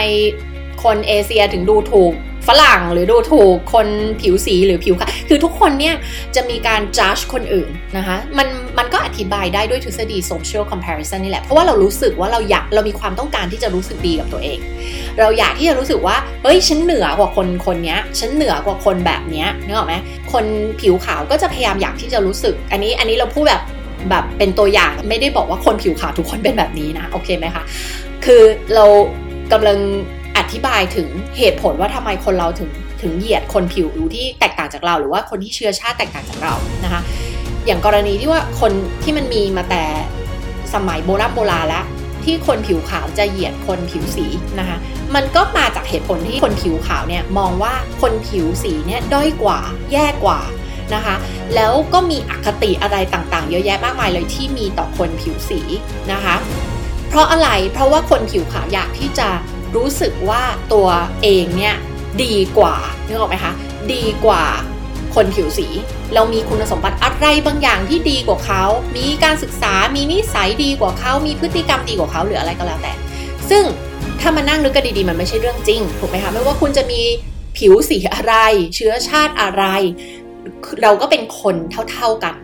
[0.84, 2.12] คนเอเชียถึงดูถูก
[2.48, 3.88] ฝรั่งหรือดูถูกคน
[4.20, 5.94] ผิวสีหรือผิวขาวคือทุกคนเนี่ย
[6.34, 14.58] จะมีการ judge คนอื่นนะคะ มันมันก็อธิบายได้ด้วยทฤษฎี social comparison นี่แหละ เพราะว่าเรารู้สึกว่าเราอยากเรามีความต้องการที่จะรู้สึกดีกับตัวเอง
[15.20, 19.94] เราอยากที่จะรู้สึกว่า เฮ้ย ฉันเหนือกว่าคนคนนี้ฉันเหนือกว่าคนแบบนี้นึกออกไหม
[20.32, 20.44] คน
[20.80, 23.62] ผิวขาวก็จะพยายามอยากที่จะรู้สึก อันนี้อันนี้เราพูดแบบ
[24.10, 27.62] แบบเป็นตัวอย่างไม่ได้บอกว่าคนผิวขาวทุกคนเป็นแบบนี้นะโอเคไหมคะ
[28.24, 28.42] คือ
[28.74, 28.84] เรา
[29.52, 29.78] กำลัง
[30.52, 31.08] ธิบายถึง
[31.38, 32.70] เหตุผลว่าทำไมคนเราถึง
[33.02, 37.00] ถึงเหยียดคนผิวที่แตกต่างจากเรา หรือว่าคนที่เชื้อชาติแตกต่างจากเรานะคะ
[37.66, 39.84] อย่างกรณีที่ว่าคนที่มันมีมาแต่
[40.74, 41.84] สมัยโบราณโบราณแล้ว
[42.24, 44.26] ที่คนผิวขาวจะเหยียดคนผิวสี
[44.58, 44.76] นะคะ
[45.14, 49.58] มันก็มาจากเหตุผลที่คนผิวขาวเนี่ยมองว่าคนผิวสีเนี่ยด้อยกว่า
[49.92, 50.40] แย่กว่า
[50.94, 51.16] นะคะ
[51.54, 55.60] แล้วก็มีอคติอะไรต่างๆ เยอะแยะมากมายเลยที่มีต่อคนผิวสี
[56.12, 56.36] นะคะ
[57.08, 59.28] เพราะอะไรเพราะว่าคนผิวขาวอยากที่จะ
[59.76, 60.88] รู้สึกว่าตัว
[61.22, 61.76] เองเนี่ย
[62.22, 62.76] ดีกว่า
[63.06, 63.52] นึกออกไหมคะ
[63.92, 64.44] ดีกว่า
[65.14, 65.66] คนผิวสี
[66.14, 68.62] เรามีคุณสมบัติอะไรบางอย่างที่ดีกว่าเขา
[68.96, 72.92] มีการศึกษามีนิสัยดีกว่าเขา มีพฤติกรรมดีกว่าเขาหรืออะไรก็แล้วแต่
[73.50, 73.64] ซึ่ง
[74.20, 77.00] ถ้ามานั่งนึกกันดีๆ มันไม่ใช่เรื่องจริงถูกไหมคะไม่ว่าคุณจะมี
[77.56, 78.34] ผิวสีอะไร
[78.74, 79.64] เชื้อชาติอะไร
[80.82, 81.56] เราก็เป็นคน
[81.92, 82.34] เท่าๆกัน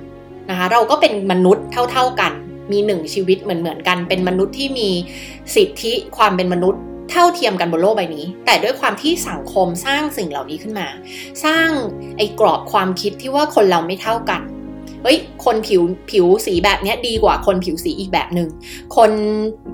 [0.51, 2.33] นะคะเราก็เป็นมนุษย์เท่าๆกัน
[2.73, 4.91] มีหนึ่งชีวิตเหมือนๆกัน เป็นมนุษย์ที่มี
[5.55, 10.89] สิทธิความเป็นมนุษย์ เท่าเทียมกันบนโลกใบนี้ แต่ด้วยความที่สังคมสร้างสิ่งเหล่านี้ขึ้นมา
[11.45, 11.69] สร้าง
[12.17, 14.41] ไอ้กรอบความคิดที่ว่าคนเราไม่เท่ากัน
[15.05, 18.49] เฮ้ย คนผิวผิวสีแบบนี้ดีกว่าคนผิวสีอีกแบบหนึ่ง
[18.97, 19.11] คน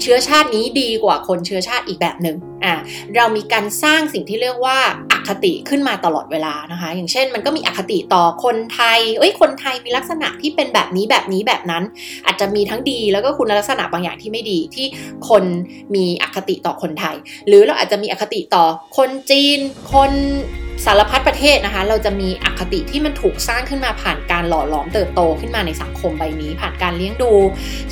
[0.00, 2.74] เชื้อชาตินี้ดีกว่าคนเชื้อชาติอีกแบบหนึ่ง อ่า
[3.16, 4.78] เรามีการสร้างสิ่งที่เรียกว่า
[5.12, 11.84] อคติขึ้นมาตลอดเวลานะคะ อย่างเช่นมันก็มีอคติต่อคนไทย เอ้ย คนไทยมีลักษณะที่เป็นแบบนี้แบบนี้แบบนั้น
[12.26, 14.86] อาจจะมีทั้งดีแล้วก็คุณลักษณะบางอย่างที่ไม่ดีที่
[15.28, 15.44] คน
[15.94, 17.16] มีอคติต่อคนไทย
[17.48, 18.64] หรือเราอาจจะมีอคติต่อ
[18.98, 19.58] คนจีน
[19.94, 20.12] คน
[20.84, 27.32] สารพัดประเทศนะคะ เราจะมีอคติที่มันถูกสร้างขึ้นมาผ่านการหล่อหลอมเติบโตขึ้นมาในสังคมใบนี้ ผ่านการเลี้ยงดู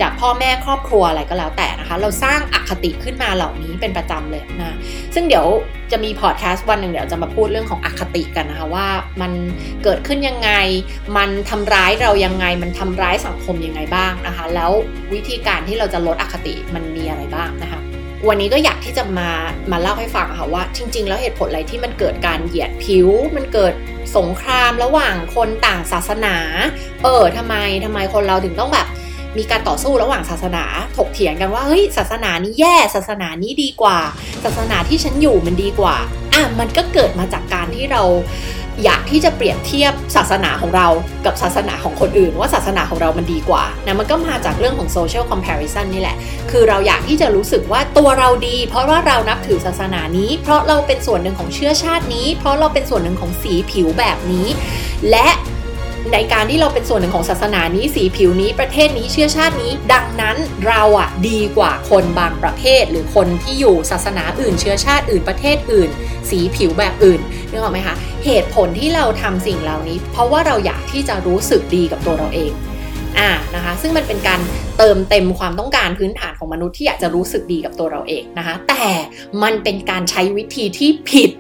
[0.01, 4.77] จากพ่อแม่ครอบครัวอะไรก็แล้วแต่นะคะ เราสร้างอคติขึ้นมาเหล่านี้เป็นประจำเลยนะ
[5.14, 5.46] ซึ่งเดี๋ยว
[5.92, 8.88] จะมีพอดแคสต์วันหนึ่งเดี๋ยวจะมาพูดเรื่องของอคติกันนะคะว่า
[9.20, 9.33] มัน
[9.85, 10.51] เกิดขึ้นยังไง
[11.16, 14.70] มันทำร้ายเรายังไง มันทำร้ายสังคมยังไงบ้างนะคะ แล้ว
[15.14, 17.81] วิธีการที่เราจะลดอคติมันมีอะไรบ้างนะคะ
[18.26, 19.31] วันนี้ก็อยากที่จะมา
[19.70, 23.74] มาเล่าให้ฟังค่ะว่า จริง ๆ แล้วเหตุผลอะไรที่มันเกิดการเหยียดผิว มันเกิด
[24.16, 26.37] สงครามระหว่างคนต่างศาสนา
[27.02, 27.54] เออทำไม
[27.85, 28.87] ทำไมคนเราถึงต้องแบบ
[29.38, 30.64] มีการต่อสู้ระหว่างศาสนา
[30.96, 33.98] ถกเถียงกันว่าเฮ้ยศาสนานี้แย่ศาสนานี้ดีกว่า
[34.44, 35.96] ศาสนาที่ฉันอยู่มันดีกว่า
[36.33, 38.02] อะมันก็เกิดมาจากการที่เรา
[38.84, 40.86] อยากที่จะเปรียบเทียบศาสนาของเรา
[41.26, 46.16] กับศาสนาของคนอื่น ว่าศาสนาของเรามันดีกว่านะมันก็มาจากเรื่องของ social comparison นี่แหละ
[46.50, 54.46] คือเราอยากที่จะรู้สึกว่าตัวเราดี เพราะว่าเรานับถือศาสนานี้ เพราะเราเป็นส่วนหนึ่งของเชื้อชาตินี้ เพราะเราเป็นส่วนหนึ่งของสีผิวแบบนี้
[55.10, 55.28] และ
[56.12, 60.36] ในการที่เราเป็นส่วนหนึ่งของศาสนานี้สีผิวนี้ประเทศนี้เชื้อชาตินี้ ดังนั้น
[60.66, 65.90] เราอะดีกว่าคนบางประเภท หรือคนที่อยู่ศาสนาอื่น เชื้อชาติอื่นประเทศอื่น
[66.30, 72.52] สีผิวแบบอื่น นึกออกไหมคะ เหตุผลที่เราทำสิ่งเหล่านี้ เพราะว่าเราอยากที่จะรู้สึกดีกับตัวเราเอง
[73.18, 74.40] อ่านะคะซึ่งมันเป็นการ
[74.78, 78.84] เติมเต็มความต้องการพื้นฐานของมนุษย์ที่อยากจะรู้สึกดีกับตัวเราเองนะคะ แต่
[79.42, 81.30] มันเป็นการใช้วิธีที่ผิด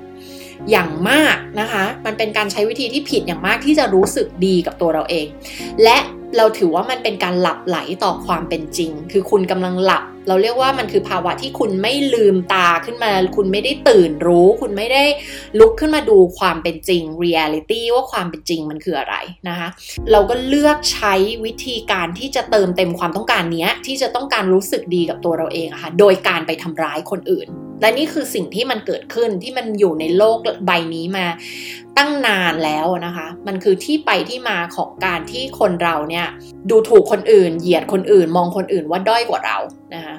[0.70, 5.26] อย่างมากนะคะ มันเป็นการใช้วิธีที่ผิดอย่างมากที่จะรู้สึกดีกับตัวเราเอง
[5.84, 5.98] และ
[6.36, 15.04] เราถือว่ามันเป็นการหลับไหลต่อความเป็นจริง คือคุณกำลังหลับ เราเรียกว่ามันคือภาวะที่คุณไม่ลืมตาขึ้นมา คุณไม่ได้ตื่นรู้ คุณไม่ได้
[15.58, 19.16] ลุกขึ้นมาดูความเป็นจริง reality ว่าความเป็นจริงมันคืออะไร
[19.48, 19.68] นะคะ
[20.12, 21.14] เราก็เลือกใช้
[21.44, 27.48] วิธีการที่จะเติมเต็มความต้องการนี้ที่จะต้องการรู้สึกดีกับตัวเราเองอะคะ่ะ โดยการไปทำร้ายคนอื่น
[27.80, 31.26] และนี่คือสิ่งที่มันเกิดขึ้นที่มันอยู่ในโลกใบนี้มา
[31.98, 36.26] ตั้งนานแล้วนะคะ มันคือที่ไปที่มาของการที่คนเราเนี่ย
[36.70, 39.58] ดูถูกคนอื่น เหยียดคนอื่น มองคนอื่นว่าด้อยกว่าเรา
[39.94, 40.16] นะคะ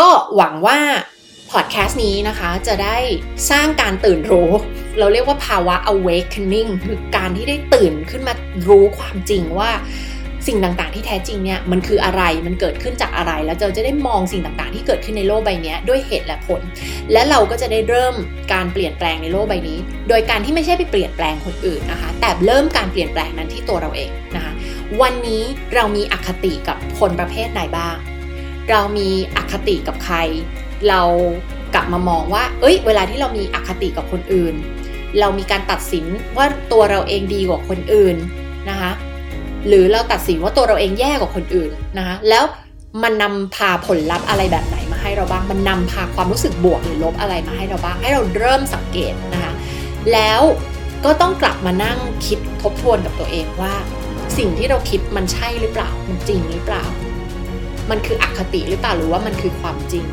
[0.00, 0.78] ก็หวังว่า
[1.50, 2.96] พอดแคสต์นี้นะคะจะได้
[3.50, 4.50] สร้างการตื่นรู้
[4.98, 8.34] เราเรียกว่าภาวะ awakening คือการที่ได้ตื่นขึ้นมา
[8.68, 9.70] รู้ความจริงว่า
[10.46, 16.62] สิ่งต่างๆ ที่แท้จริงเนี่ยมันคืออะไรมันเกิดขึ้นจากอะไร แล้วเราจะได้มองสิ่งต่างๆ ที่เกิดขึ้นในโลกใบนี้ด้วยเหตุและผล
[17.12, 18.14] และเราก็จะได้เริ่ม
[18.52, 19.78] การเปลี่ยนแปลงในโลกใบนี้
[20.08, 24.52] โดยการที่ไม่ใช่ไปเปลี่ยนแปลงคนอื่นนะคะ แต่เริ่มการเปลี่ยนแปลงนั้นที่ตัวเราเองนะคะ
[25.00, 25.42] วันนี้
[25.74, 27.96] เรามีอคติกับคนประเภทไหนบ้าง
[28.70, 30.16] เรามีอคติกับใคร
[30.88, 31.02] เรา
[31.74, 34.54] กลับมามองว่า เอ้ย เวลาที่เรามีอคติกับคนอื่น
[35.20, 38.16] เรามีการตัดสินว่าตัวเราเองดีกว่าคนอื่น
[38.70, 38.92] นะคะ
[39.68, 42.44] หรือเราตัดสินว่าตัวเราเองแย่กว่าคนอื่นนะคะแล้ว
[43.02, 49.52] มันนำพาผลลัพธ์อะไรแบบไหนมาให้เราบ้าง มันนำพาความรู้สึกบวกหรือลบอะไรมาให้เราบ้าง ให้เราเริ่มสังเกตนะคะ
[50.12, 50.40] แล้ว
[51.04, 53.74] ก็ต้องกลับมานั่งคิดทบทวนกับตัวเองว่า
[54.38, 56.84] สิ่งที่เราคิดมันใช่หรือเปล่า มันจริงหรือเปล่า
[57.90, 60.04] มันคืออคติหรือเปล่า หรือว่ามันคือความจริง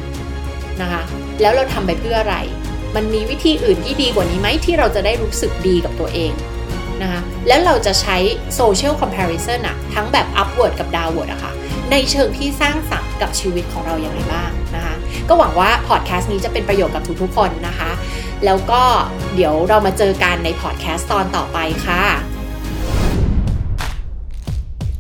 [0.82, 1.02] นะคะ
[1.42, 2.36] แล้วเราทำไปเพื่ออะไร
[2.96, 6.32] มันมีวิธีอื่นที่ดีกว่านี้ไหมที่เราจะได้รู้สึกดีกับตัวเอง
[7.04, 8.18] นะคะแล้วเราจะใช้
[8.60, 11.52] social comparison อะทั้งแบบ upward กับ downward อะคะ่ะ
[11.92, 14.96] ในเชิงที่สร้างสรรค์กับชีวิตของเราอย่างไรบ้างนะคะ
[15.30, 17.92] ก็หวังว่าพอดแคสต์นี้จะเป็นประโยชน์กับทุกๆคนนะคะ
[18.46, 18.82] แล้วก็
[19.36, 22.04] เดี๋ยวเรามาเจอกันในพอดแคสต์ตอนต่อไปค่ะ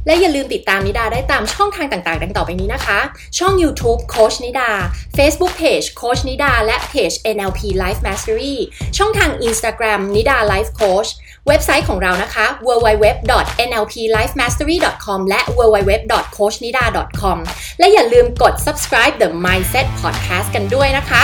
[0.05, 2.99] และอย่าลืมติดตามนิดาได้ตามช่องทางต่างๆ ดังต่อไปนี้นะคะ
[3.38, 4.69] ช่อง YouTube โคชนิดา
[5.17, 8.55] Facebook Page โคชนิดา และเพจ NLP Life Mastery
[8.97, 11.09] ช่องทาง Instagram นิดา Life Coach
[11.47, 17.38] เว็บไซต์ของเรานะคะ www.nlplifemastery.com และ www.coachnida.com
[17.80, 21.21] และอย่าลืมกด subscribe the mindset podcast กันด้วยนะคะ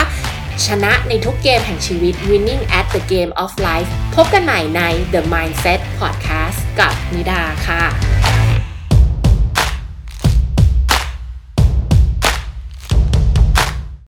[0.66, 4.82] ชนะในทุกเกมแห่งชีวิต winning at the game of life พบกันใหม่ใน
[5.14, 7.82] the mindset podcast กับนิดาค่ะ